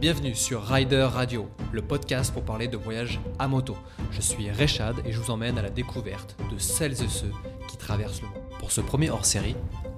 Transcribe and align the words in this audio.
Bienvenue 0.00 0.34
sur 0.34 0.62
Rider 0.62 1.02
Radio, 1.12 1.46
le 1.72 1.82
podcast 1.82 2.32
pour 2.32 2.42
parler 2.42 2.68
de 2.68 2.78
voyage 2.78 3.20
à 3.38 3.46
moto. 3.48 3.76
Je 4.10 4.22
suis 4.22 4.50
Rechad 4.50 4.96
et 5.04 5.12
je 5.12 5.20
vous 5.20 5.30
emmène 5.30 5.58
à 5.58 5.62
la 5.62 5.68
découverte 5.68 6.38
de 6.50 6.56
celles 6.56 7.02
et 7.02 7.08
ceux 7.08 7.30
qui 7.68 7.76
traversent 7.76 8.22
le 8.22 8.28
monde. 8.28 8.38
Pour 8.60 8.72
ce 8.72 8.80
premier 8.80 9.10
hors-série, 9.10 9.56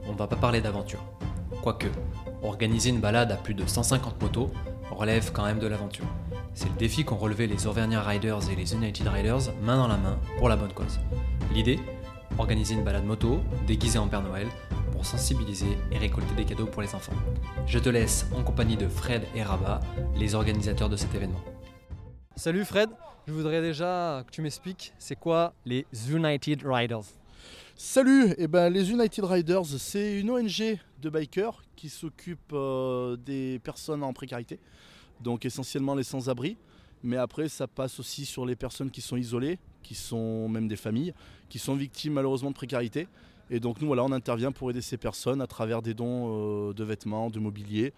on 0.09 0.13
ne 0.15 0.19
va 0.19 0.27
pas 0.27 0.35
parler 0.35 0.61
d'aventure. 0.61 1.05
Quoique, 1.63 1.87
organiser 2.43 2.91
une 2.91 2.99
balade 2.99 3.31
à 3.31 3.37
plus 3.37 3.55
de 3.55 3.65
150 3.65 4.21
motos 4.21 4.51
relève 4.91 5.31
quand 5.31 5.45
même 5.45 5.61
de 5.61 5.69
l'aventure. 5.69 6.07
C'est 6.53 6.69
le 6.69 6.75
défi 6.75 7.05
qu'ont 7.05 7.17
relevé 7.17 7.47
les 7.47 7.69
Auvergnat 7.69 8.03
Riders 8.03 8.51
et 8.51 8.57
les 8.57 8.75
United 8.75 9.07
Riders 9.07 9.55
main 9.63 9.77
dans 9.77 9.87
la 9.87 9.99
main 9.99 10.19
pour 10.37 10.49
la 10.49 10.57
bonne 10.57 10.73
cause. 10.73 10.99
L'idée 11.55 11.79
Organiser 12.39 12.75
une 12.75 12.83
balade 12.83 13.05
moto 13.05 13.41
déguisée 13.69 14.01
en 14.01 14.09
Père 14.09 14.23
Noël 14.23 14.49
pour 15.03 15.11
sensibiliser 15.11 15.77
et 15.91 15.99
récolter 15.99 16.33
des 16.37 16.45
cadeaux 16.45 16.67
pour 16.67 16.81
les 16.81 16.95
enfants. 16.95 17.13
Je 17.67 17.81
te 17.81 17.89
laisse 17.89 18.25
en 18.37 18.45
compagnie 18.45 18.77
de 18.77 18.87
Fred 18.87 19.25
et 19.35 19.43
Rabat, 19.43 19.81
les 20.15 20.37
organisateurs 20.37 20.89
de 20.89 20.95
cet 20.95 21.13
événement. 21.13 21.41
Salut 22.37 22.65
Fred, 22.65 22.89
je 23.27 23.33
voudrais 23.33 23.61
déjà 23.61 24.23
que 24.25 24.31
tu 24.31 24.43
m'expliques 24.43 24.95
c'est 25.01 25.17
quoi 25.17 25.55
les 25.65 25.87
United 26.09 26.63
Riders? 26.65 27.03
Salut, 27.75 28.33
eh 28.39 28.47
ben, 28.47 28.71
les 28.71 28.93
United 28.93 29.25
Riders, 29.25 29.67
c'est 29.67 30.21
une 30.21 30.31
ONG 30.31 30.79
de 31.01 31.11
bikers 31.11 31.65
qui 31.75 31.89
s'occupe 31.89 32.53
euh, 32.53 33.17
des 33.17 33.59
personnes 33.59 34.05
en 34.05 34.13
précarité, 34.13 34.61
donc 35.21 35.45
essentiellement 35.45 35.97
les 35.97 36.05
sans-abri, 36.05 36.57
mais 37.03 37.17
après 37.17 37.49
ça 37.49 37.67
passe 37.67 37.99
aussi 37.99 38.25
sur 38.25 38.47
les 38.47 38.55
personnes 38.55 38.93
qui 38.93 39.01
sont 39.01 39.17
isolées, 39.17 39.59
qui 39.83 39.97
sont 39.97 40.49
même 40.49 40.69
des 40.69 40.77
familles, 40.77 41.13
qui 41.49 41.59
sont 41.59 41.75
victimes 41.75 42.13
malheureusement 42.13 42.51
de 42.51 42.55
précarité. 42.55 43.09
Et 43.55 43.61
donc 43.61 43.81
nous 43.83 43.87
voilà, 43.87 44.03
on 44.03 44.11
intervient 44.13 44.51
pour 44.51 44.71
aider 44.71 44.81
ces 44.81 44.97
personnes 44.97 45.41
à 45.43 45.47
travers 45.47 45.83
des 45.83 45.93
dons 45.95 46.71
euh, 46.71 46.73
de 46.73 46.83
vêtements, 46.85 47.29
de 47.29 47.39
mobilier, 47.39 47.93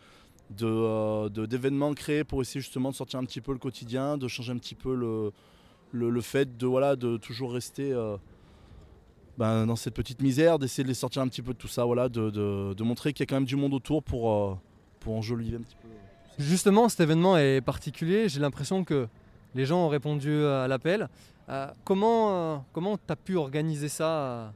de, 0.51 1.29
de- 1.29 1.47
d'événements 1.47 1.95
créés 1.95 2.25
pour 2.25 2.43
essayer 2.43 2.61
justement 2.61 2.91
de 2.91 2.97
sortir 2.97 3.21
un 3.21 3.25
petit 3.25 3.41
peu 3.41 3.53
le 3.53 3.59
quotidien, 3.59 4.19
de 4.19 4.27
changer 4.29 4.51
un 4.53 4.59
petit 4.59 4.75
peu 4.75 4.93
le, 4.97 5.31
le, 5.93 6.21
fait 6.21 6.57
de, 6.59 6.67
voilà, 6.67 6.97
de 6.97 7.17
toujours 7.19 7.53
rester 7.53 7.93
euh, 7.93 8.17
ben, 9.39 9.65
dans 9.67 9.77
cette 9.77 9.95
petite 9.95 10.21
misère, 10.23 10.59
d'essayer 10.59 10.83
de 10.83 10.89
les 10.89 10.95
sortir 10.95 11.23
un 11.23 11.29
petit 11.29 11.41
peu 11.43 11.53
de 11.53 11.59
tout 11.59 11.69
ça, 11.69 11.85
voilà, 11.85 12.09
de, 12.09 12.31
de- 12.31 12.75
de 12.75 12.83
montrer 12.83 13.13
qu'il 13.13 13.23
y 13.23 13.27
a 13.27 13.27
quand 13.27 13.37
même 13.37 13.45
du 13.45 13.57
monde 13.57 13.75
autour 13.75 14.03
pour, 14.03 14.33
euh, 14.33 14.55
pour 14.99 15.15
enjoliver 15.15 15.57
un 15.57 15.61
petit 15.63 15.77
peu. 15.81 15.89
Justement, 16.37 16.89
cet 16.89 16.99
événement 16.99 17.39
est 17.39 17.61
particulier. 17.61 18.29
J'ai 18.29 18.41
l'impression 18.41 18.83
que 18.83 19.07
les 19.55 19.67
gens 19.67 19.87
ont 19.87 19.89
répondu 19.89 20.45
à 20.47 20.67
l'appel. 20.67 21.09
Euh, 21.49 21.69
comment 21.85 22.55
euh, 22.55 22.57
comment 22.73 22.97
tu 22.97 23.05
as 23.13 23.15
pu 23.17 23.37
organiser 23.37 23.89
ça 23.89 24.09
euh 24.09 24.49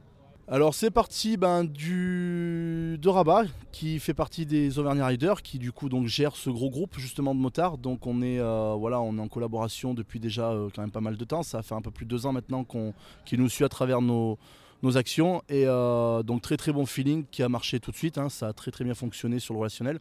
Alors 0.51 0.73
c'est 0.73 0.89
parti 0.89 1.37
ben, 1.37 1.63
du, 1.63 2.97
de 2.99 3.07
Rabat 3.07 3.43
qui 3.71 3.99
fait 3.99 4.15
partie 4.15 4.47
des 4.47 4.79
Auvergnat 4.79 5.05
Riders 5.05 5.43
qui 5.43 5.59
du 5.59 5.71
coup 5.71 5.89
donc 5.89 6.07
gère 6.07 6.35
ce 6.35 6.49
gros 6.49 6.71
groupe 6.71 6.97
justement 6.97 7.35
de 7.35 7.39
motards. 7.39 7.77
Donc 7.77 8.07
on 8.07 8.23
est, 8.23 8.39
euh, 8.39 8.73
voilà, 8.75 8.99
on 8.99 9.15
en 9.19 9.27
collaboration 9.27 9.93
depuis 9.93 10.19
déjà 10.19 10.49
euh, 10.49 10.69
quand 10.73 10.81
même 10.81 10.89
pas 10.89 11.01
mal 11.01 11.17
de 11.17 11.23
temps. 11.23 11.43
Ça 11.43 11.61
fait 11.61 11.75
un 11.75 11.83
peu 11.83 11.91
plus 11.91 12.05
de 12.05 12.09
deux 12.09 12.25
ans 12.25 12.33
maintenant 12.33 12.63
qu'on, 12.63 12.95
nous 13.31 13.47
suit 13.47 13.63
à 13.63 13.69
travers 13.69 14.01
nos, 14.01 14.39
actions. 14.95 15.43
Et 15.49 15.65
euh, 15.67 16.23
donc 16.23 16.41
très 16.41 16.57
très 16.57 16.71
bon 16.71 16.87
feeling 16.87 17.25
qui 17.29 17.43
a 17.43 17.49
marché 17.49 17.79
tout 17.79 17.91
de 17.91 17.95
suite. 17.95 18.17
hein. 18.17 18.29
Ça 18.29 18.47
a 18.47 18.53
très 18.53 18.71
très 18.71 18.83
bien 18.83 18.95
fonctionné 18.95 19.37
sur 19.37 19.53
le 19.53 19.59
relationnel. 19.59 19.99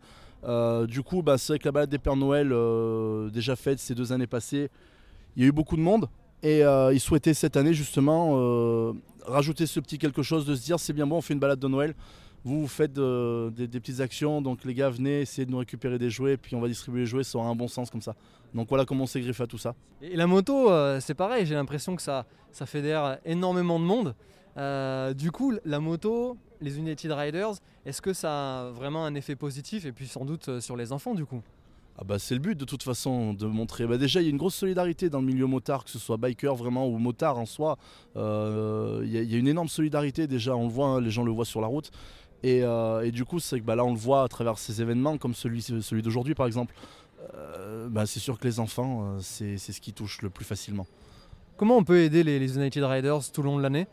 Du 0.88 1.02
coup 1.02 1.20
bah, 1.20 1.36
c'est 1.36 1.52
vrai 1.52 1.58
que 1.58 1.66
la 1.66 1.72
balade 1.72 1.91
des 1.91 1.98
Pères 1.98 2.16
Noël 2.16 2.54
déjà 3.30 3.54
faite 3.54 3.80
ces 3.80 3.94
deux 3.94 4.14
années 4.14 4.26
passées, 4.26 4.70
il 5.36 5.42
y 5.42 5.44
a 5.44 5.48
eu 5.48 5.52
beaucoup 5.52 5.76
de 5.76 5.82
monde. 5.82 6.08
Et 6.42 6.64
euh, 6.64 6.92
ils 6.92 7.00
souhaitaient 7.00 7.34
cette 7.34 7.56
année 7.56 7.75
justement 7.75 8.34
euh, 8.36 8.92
rajouter 9.27 9.67
ce 9.67 9.81
petit 9.81 9.98
quelque 9.98 10.22
chose 10.22 10.47
de 10.47 10.55
se 10.55 10.62
dire 10.62 10.78
c'est 10.78 10.92
bien 10.92 11.06
bon 11.06 11.17
on 11.17 11.20
fait 11.20 11.34
une 11.34 11.41
balade 11.41 11.58
de 11.58 11.67
Noël 11.67 11.94
vous 12.44 12.61
vous 12.61 12.69
faites 12.69 12.97
euh, 12.98 13.50
des, 13.50 13.67
petites 13.67 14.00
actions 14.00 14.41
donc 14.41 14.64
les 14.64 14.72
gars 14.72 14.89
venez 14.89 15.22
essayer 15.22 15.44
de 15.44 15.50
nous 15.50 15.59
récupérer 15.59 15.98
des 15.98 16.11
jouets 16.11 16.36
puis 16.36 16.55
on 16.55 16.61
va 16.61 16.69
distribuer 16.69 17.00
les 17.00 17.06
jouets 17.06 17.25
ça 17.25 17.39
aura 17.39 17.48
un 17.48 17.56
bon 17.56 17.66
sens 17.66 17.91
comme 17.91 18.03
ça 18.03 18.14
donc 18.55 18.69
voilà 18.69 18.84
comment 18.84 19.03
on 19.03 19.06
s'est 19.09 19.20
griffé 19.20 19.42
à 19.42 19.47
tout 19.48 19.59
ça 19.59 19.75
Et 20.00 20.16
la 20.16 20.27
moto, 20.27 20.70
c'est 21.00 21.12
pareil. 21.12 21.44
J'ai 21.44 21.55
l'impression 21.55 21.97
que 21.97 22.00
ça 22.00 22.25
ça 22.50 22.65
fédère 22.65 23.19
énormément 23.26 23.78
de 23.78 23.84
monde. 23.84 24.15
Du 25.15 25.31
coup, 25.31 25.53
la 25.66 25.81
moto, 25.81 26.38
les 26.62 26.78
United 26.78 27.12
Riders, 27.12 27.56
est-ce 27.84 28.00
que 28.00 28.15
ça 28.15 28.60
a 28.60 28.70
vraiment 28.70 29.05
un 29.05 29.15
effet 29.15 29.37
positif 29.37 29.84
et 29.84 29.93
puis 29.93 30.06
sans 30.06 30.25
doute 30.25 30.60
sur 30.60 30.76
les 30.78 30.93
enfants 30.93 31.15
du 31.15 31.26
coup? 31.26 31.43
Ah 32.00 32.04
bah 32.04 32.19
c'est 32.20 32.34
le 32.34 32.41
but 32.41 32.56
de 32.56 32.64
toute 32.64 32.84
façon 32.84 33.34
de 33.34 33.47
montrer. 33.47 33.84
Bah 33.86 33.98
déjà 33.98 34.20
il 34.20 34.25
y 34.25 34.26
a 34.28 34.31
une 34.31 34.36
grosse 34.36 34.54
solidarité 34.54 35.10
dans 35.10 35.19
le 35.19 35.26
milieu 35.26 35.47
motard 35.47 35.82
que 35.84 35.91
ce 35.91 35.98
soit 35.98 36.16
biker 36.16 36.54
vraiment 36.54 36.86
ou 36.88 36.97
motard 36.98 37.38
en 37.38 37.47
soi. 37.47 37.76
Euh, 38.16 39.03
il 39.04 39.10
y, 39.10 39.34
a- 39.34 39.38
une 39.38 39.48
énorme 39.48 39.69
solidarité 39.69 40.28
déjà 40.28 40.54
on 40.54 40.64
le 40.69 40.72
voit 40.72 40.87
hein, 40.87 41.00
les 41.00 41.10
gens 41.10 41.25
le 41.25 41.32
voient 41.32 41.44
sur 41.44 41.60
la 41.60 41.66
route. 41.66 41.91
Et, 42.44 42.62
euh, 42.62 43.10
du 43.10 43.25
coup 43.25 43.41
c'est 43.41 43.58
que 43.58 43.64
bah, 43.64 43.75
là 43.75 43.84
on 43.84 43.92
le 43.92 43.98
voit 43.98 44.22
à 44.22 44.28
travers 44.28 44.58
ces 44.58 44.81
événements 44.81 45.19
comme 45.19 45.34
celui, 45.34 45.64
d'aujourd'hui 46.03 46.34
par 46.37 46.47
exemple. 46.47 46.72
Euh, 47.34 47.88
c'est 48.06 48.20
sûr 48.20 48.38
que 48.38 48.47
les 48.47 48.60
enfants 48.60 49.16
c'est 49.20 49.58
c'est 49.58 49.72
ce 49.72 49.81
qui 49.81 49.92
touche 49.92 50.22
le 50.22 50.31
plus 50.31 50.44
facilement. 50.44 50.87
Comment 51.56 51.76
on 51.76 51.82
peut 51.82 51.98
aider 51.98 52.22
les, 52.22 52.38
les 52.38 52.56
United 52.56 52.84
Riders 52.84 53.32
tout 53.32 53.41
au 53.41 53.44
long 53.44 53.56
de 53.56 53.62
l'année? 53.62 53.88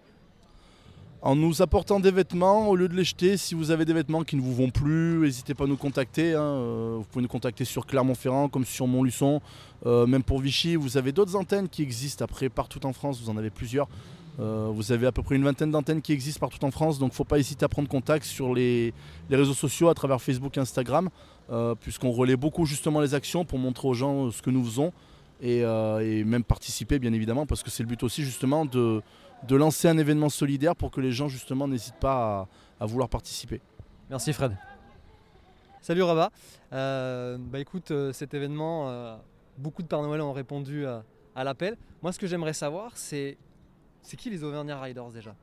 En 1.21 1.35
nous 1.35 1.63
apportant 1.63 1.99
des 1.99 2.11
vêtements, 2.11 2.69
au 2.69 2.75
lieu 2.75 2.87
de 2.87 2.95
les 2.95 3.03
jeter, 3.03 3.35
si 3.37 3.55
vous 3.55 3.71
avez 3.71 3.83
des 3.83 3.93
vêtements 3.93 4.23
qui 4.23 4.35
ne 4.35 4.41
vous 4.41 4.53
vont 4.53 4.69
plus, 4.69 5.19
n'hésitez 5.19 5.55
pas 5.55 5.63
à 5.63 5.67
nous 5.67 5.77
contacter. 5.77 6.35
hein, 6.35 6.41
euh, 6.41 6.95
Vous 6.99 7.05
pouvez 7.05 7.23
nous 7.23 7.29
contacter 7.29 7.65
sur 7.65 7.87
Clermont-Ferrand 7.87 8.47
comme 8.47 8.63
sur 8.63 8.85
Montluçon. 8.85 9.41
Euh, 9.87 10.05
même 10.05 10.21
pour 10.21 10.39
Vichy, 10.39 10.75
vous 10.75 10.97
avez 10.97 11.11
d'autres 11.11 11.35
antennes 11.35 11.67
qui 11.67 11.81
existent 11.81 12.23
après 12.23 12.49
partout 12.49 12.85
en 12.85 12.93
France, 12.93 13.19
vous 13.21 13.31
en 13.31 13.37
avez 13.37 13.49
plusieurs. 13.49 13.87
Euh, 14.39 14.69
vous 14.71 14.91
avez 14.91 15.07
à 15.07 15.11
peu 15.11 15.23
près 15.23 15.35
une 15.35 15.45
vingtaine 15.45 15.71
d'antennes 15.71 16.01
qui 16.01 16.11
existent 16.11 16.41
partout 16.41 16.63
en 16.63 16.69
France, 16.69 16.99
donc 16.99 17.09
il 17.09 17.13
ne 17.13 17.15
faut 17.15 17.23
pas 17.23 17.39
hésiter 17.39 17.65
à 17.65 17.69
prendre 17.69 17.87
contact 17.87 18.25
sur 18.25 18.53
les, 18.53 18.93
réseaux 19.31 19.53
sociaux 19.53 19.89
à 19.89 19.95
travers 19.95 20.21
Facebook 20.21 20.57
et 20.57 20.59
Instagram, 20.59 21.09
puisqu'on 21.79 22.11
relaie 22.11 22.35
beaucoup 22.35 22.65
justement 22.65 23.01
les 23.01 23.15
actions 23.15 23.45
pour 23.45 23.57
montrer 23.57 23.87
aux 23.87 23.93
gens 23.93 24.29
ce 24.29 24.41
que 24.41 24.49
nous 24.49 24.63
faisons 24.63 24.91
et 25.41 25.63
même 26.25 26.43
participer 26.43 26.99
bien 26.99 27.13
évidemment, 27.13 27.45
parce 27.45 27.63
que 27.63 27.69
c'est 27.69 27.83
le 27.83 27.87
but 27.87 28.03
aussi 28.03 28.23
justement 28.23 28.65
de, 28.65 29.01
de 29.43 29.55
lancer 29.55 29.87
un 29.87 29.97
événement 29.97 30.29
solidaire 30.29 30.75
pour 30.75 30.91
que 30.91 31.01
les 31.01 31.11
gens 31.11 31.27
justement 31.27 31.67
n'hésitent 31.67 31.99
pas 31.99 32.47
à, 32.79 32.83
à 32.83 32.85
vouloir 32.85 33.09
participer. 33.09 33.61
Merci 34.09 34.33
Fred. 34.33 34.57
Salut 35.81 36.03
Rabat. 36.03 36.31
Euh, 36.73 37.37
bah 37.39 37.59
écoute, 37.59 37.91
euh, 37.91 38.11
cet 38.11 38.33
événement, 38.33 38.89
euh, 38.89 39.15
beaucoup 39.57 39.83
de 39.83 39.87
Père 39.87 40.01
Noël 40.01 40.21
ont 40.21 40.33
répondu 40.33 40.85
à, 40.85 41.03
à 41.35 41.43
l'appel. 41.43 41.77
Moi, 42.01 42.11
ce 42.11 42.19
que 42.19 42.27
j'aimerais 42.27 42.53
savoir, 42.53 42.91
c'est 42.95 43.37
c'est 44.01 44.17
qui 44.17 44.29
les 44.29 44.43
Auvergnat 44.43 44.79
Riders 44.79 45.11
déjà? 45.11 45.35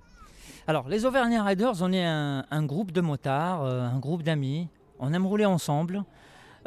Alors, 0.67 0.89
les 0.89 1.05
Auvergnat 1.05 1.45
Riders, 1.45 1.81
on 1.81 1.93
est 1.93 2.05
un, 2.05 2.45
un 2.51 2.65
groupe 2.65 2.91
de 2.93 3.01
motards, 3.01 3.63
euh, 3.63 3.83
un 3.83 3.99
groupe 3.99 4.23
d'amis. 4.23 4.69
On 4.99 5.13
aime 5.13 5.27
rouler 5.27 5.45
ensemble. 5.47 6.05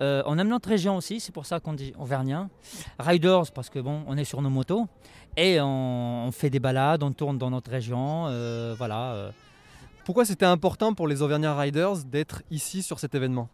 Euh, 0.02 0.24
on 0.26 0.38
aime 0.38 0.50
notre 0.50 0.70
région 0.70 0.98
aussi, 0.98 1.20
c'est 1.20 1.32
pour 1.32 1.46
ça 1.46 1.60
qu'on 1.60 1.74
dit 1.74 1.94
Auvergnat. 1.98 2.50
Riders, 3.00 3.52
parce 3.54 3.70
que 3.70 3.80
bon, 3.80 4.04
on 4.08 4.18
est 4.18 4.26
sur 4.26 4.42
nos 4.42 4.50
motos. 4.50 4.88
Et 5.38 5.60
on, 5.62 6.30
fait 6.32 6.50
des 6.50 6.60
balades, 6.60 7.04
on 7.04 7.12
tourne 7.12 7.38
dans 7.38 7.50
notre 7.50 7.72
région. 7.72 8.26
euh, 8.28 8.74
voilà. 8.78 9.14
euh. 9.14 9.32
Pourquoi 10.06 10.24
c'était 10.26 10.46
important 10.46 10.94
pour 10.94 11.08
les 11.08 11.22
Auvergnat 11.22 11.58
Riders 11.58 12.04
d'être 12.06 12.44
ici 12.52 12.84
sur 12.84 13.00
cet 13.00 13.16
événement? 13.16 13.50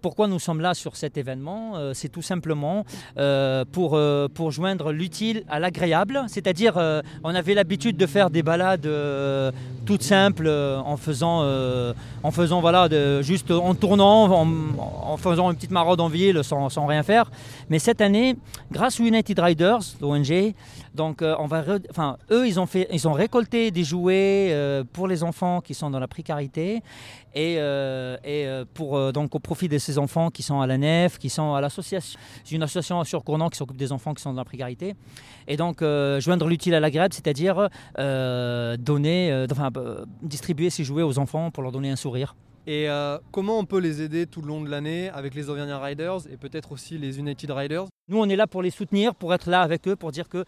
Pourquoi 0.00 0.28
nous 0.28 0.38
sommes 0.38 0.60
là 0.60 0.74
sur 0.74 0.96
cet 0.96 1.16
événement 1.16 1.72
Euh, 1.76 1.92
C'est 1.94 2.08
tout 2.08 2.22
simplement 2.22 2.84
euh, 3.16 3.64
pour, 3.70 3.94
euh, 3.94 4.28
pour 4.28 4.50
joindre 4.52 4.92
l'utile 4.92 5.44
à 5.48 5.58
l'agréable. 5.58 6.24
C'est-à-dire, 6.28 6.78
on 7.24 7.34
avait 7.34 7.54
l'habitude 7.54 7.96
de 7.96 8.06
faire 8.06 8.30
des 8.30 8.42
balades 8.42 8.88
toutes 9.86 10.02
simples 10.02 10.48
en 10.48 10.96
faisant, 10.96 11.42
en 12.22 12.30
faisant 12.30 12.60
voilà, 12.60 12.88
juste 13.22 13.50
en 13.50 13.74
tournant, 13.74 14.30
en, 14.30 15.16
faisant 15.16 15.50
une 15.50 15.56
petite 15.56 15.70
maraude 15.70 16.00
en 16.00 16.08
ville 16.08 16.42
sans, 16.44 16.68
sans 16.68 16.86
rien 16.86 17.02
faire. 17.02 17.30
Mais 17.68 17.78
cette 17.78 18.00
année, 18.00 18.36
grâce 18.70 19.00
aux 19.00 19.04
United 19.04 19.38
Riders, 19.38 19.80
l'ONG, 20.00 20.54
donc 20.94 21.22
on 21.22 21.46
va, 21.46 21.64
enfin, 21.90 22.16
eux, 22.30 22.46
ils 22.46 22.58
ont, 22.60 22.66
fait, 22.66 22.88
ils 22.92 23.06
ont 23.08 23.12
récolté 23.12 23.70
des 23.70 23.84
jouets 23.84 24.84
pour 24.92 25.08
les 25.08 25.22
enfants 25.22 25.60
qui 25.60 25.74
sont 25.74 25.90
dans 25.90 26.00
la 26.00 26.08
précarité 26.08 26.82
et, 27.34 27.54
et 27.54 28.46
pour 28.74 28.96
euh, 28.96 29.12
donc 29.28 29.34
au 29.34 29.40
profit 29.40 29.68
de 29.68 29.76
ces 29.76 29.98
enfants 29.98 30.30
qui 30.30 30.42
sont 30.42 30.62
à 30.62 30.66
la 30.66 30.78
nef, 30.78 31.18
qui 31.18 31.28
sont 31.28 31.52
à 31.52 31.60
l'association, 31.60 32.18
c'est 32.44 32.54
une 32.54 32.62
association 32.62 33.04
sur 33.04 33.22
Cournant 33.24 33.50
qui 33.50 33.58
s'occupe 33.58 33.76
des 33.76 33.92
enfants 33.92 34.14
qui 34.14 34.22
sont 34.22 34.32
dans 34.32 34.40
la 34.40 34.44
précarité, 34.46 34.94
et 35.46 35.58
donc 35.58 35.82
euh, 35.82 36.18
joindre 36.18 36.46
l'utile 36.46 36.72
à 36.72 36.80
l'agréable, 36.80 37.12
c'est-à-dire 37.12 37.68
euh, 37.98 38.78
donner, 38.78 39.30
euh, 39.30 39.46
enfin 39.50 39.70
distribuer 40.22 40.70
ces 40.70 40.82
jouets 40.82 41.02
aux 41.02 41.18
enfants 41.18 41.50
pour 41.50 41.62
leur 41.62 41.72
donner 41.72 41.90
un 41.90 41.96
sourire. 41.96 42.36
Et 42.66 42.86
comment 43.32 43.58
on 43.58 43.64
peut 43.64 43.78
les 43.78 44.02
aider 44.02 44.26
tout 44.26 44.42
le 44.42 44.48
long 44.48 44.60
de 44.60 44.68
l'année 44.68 45.08
avec 45.08 45.34
les 45.34 45.48
Auvergnat 45.48 45.78
Riders 45.78 46.26
et 46.30 46.36
peut-être 46.36 46.72
aussi 46.72 46.98
les 46.98 47.18
United 47.18 47.50
Riders? 47.50 47.86
Nous, 48.10 48.18
on 48.18 48.28
est 48.28 48.36
là 48.36 48.46
pour 48.46 48.60
les 48.60 48.70
soutenir, 48.70 49.14
pour 49.14 49.32
être 49.32 49.48
là 49.48 49.62
avec 49.62 49.88
eux, 49.88 49.96
pour 49.96 50.12
dire 50.12 50.28
que 50.28 50.44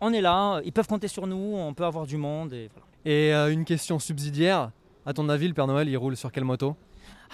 on 0.00 0.10
est 0.14 0.22
là, 0.22 0.62
ils 0.64 0.72
peuvent 0.72 0.86
compter 0.86 1.08
sur 1.08 1.26
nous, 1.26 1.54
on 1.56 1.74
peut 1.74 1.84
avoir 1.84 2.06
du 2.06 2.16
monde. 2.16 2.54
Et 2.54 2.70
voilà. 2.72 2.86
Et 3.04 3.34
euh, 3.34 3.52
une 3.52 3.66
question 3.66 3.98
subsidiaire, 3.98 4.70
à 5.04 5.12
ton 5.12 5.28
avis, 5.28 5.48
le 5.48 5.54
Père 5.54 5.66
Noël, 5.66 5.86
il 5.86 5.98
roule 5.98 6.16
sur 6.16 6.32
quelle 6.32 6.44
moto? 6.44 6.76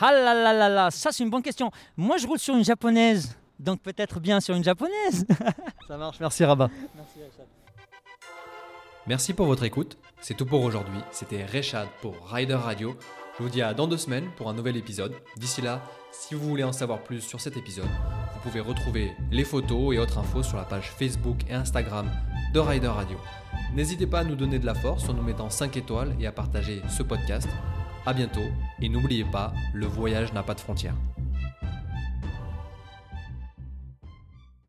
Ah 0.01 0.13
là 0.13 0.35
là 0.35 0.53
là 0.53 0.69
là, 0.69 0.91
ça 0.91 1.11
c'est 1.13 1.25
une 1.25 1.31
bonne 1.31 1.43
question. 1.43 1.71
Moi 1.97 2.19
je 2.19 2.27
roule 2.27 2.39
sur 2.39 2.55
une 2.55 2.65
japonaise, 2.65 3.37
donc 3.59 3.81
peut-être 3.81 4.21
bien 4.21 4.41
sur 4.41 4.55
une 4.55 4.65
japonaise. 4.65 5.27
ça 5.89 5.97
marche, 5.97 6.21
merci 6.21 6.45
Rabat. 6.45 6.71
Merci 6.95 7.19
Merci 9.07 9.35
pour 9.35 9.47
votre 9.47 9.63
écoute. 9.63 9.99
C'est 10.21 10.35
tout 10.35 10.47
pour 10.47 10.63
aujourd'hui. 10.65 10.99
C'était 11.13 11.47
Rechad 11.47 11.87
pour 12.03 12.29
Rider 12.29 12.55
Radio. 12.55 12.97
Je 13.39 13.43
vous 13.45 13.49
dis 13.49 13.63
à 13.63 13.73
dans 13.73 13.87
deux 13.87 13.99
semaines 13.99 14.29
pour 14.37 14.49
un 14.49 14.55
nouvel 14.55 14.77
épisode. 14.77 15.15
D'ici 15.37 15.63
là, 15.63 15.81
si 16.11 16.35
vous 16.35 16.49
voulez 16.49 16.65
en 16.65 16.73
savoir 16.73 17.03
plus 17.03 17.21
sur 17.21 17.41
cet 17.41 17.57
épisode, 17.57 17.87
vous 18.35 18.41
pouvez 18.41 18.61
retrouver 18.61 19.13
les 19.31 19.45
photos 19.45 19.95
et 19.95 19.99
autres 19.99 20.19
infos 20.19 20.43
sur 20.43 20.57
la 20.57 20.65
page 20.65 20.91
Facebook 20.91 21.39
et 21.49 21.55
Instagram 21.55 22.11
de 22.53 22.59
Rider 22.59 22.89
Radio. 22.89 23.19
N'hésitez 23.75 24.07
pas 24.07 24.21
à 24.21 24.25
nous 24.25 24.35
donner 24.35 24.59
de 24.59 24.67
la 24.67 24.75
force 24.75 25.09
en 25.09 25.15
nous 25.15 25.23
mettant 25.23 25.51
5 25.51 25.77
étoiles 25.77 26.17
et 26.19 26.27
à 26.27 26.33
partager 26.33 26.83
ce 26.89 27.05
podcast 27.05 27.49
à 28.07 28.13
bientôt 28.13 28.49
et 28.81 28.89
n'oubliez 28.89 29.25
pas, 29.25 29.53
le 29.75 29.87
voyage 29.87 30.33
n'a 30.33 30.43
pas 30.43 30.55
de 30.55 30.61
frontières. 30.61 30.95